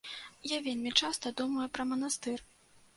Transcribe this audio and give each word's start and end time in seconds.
Я 0.51 0.57
вельмі 0.69 0.95
часта 1.03 1.35
думаю 1.45 1.67
пра 1.77 1.89
манастыр. 1.95 2.39